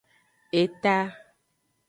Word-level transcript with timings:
Eta. 0.63 0.97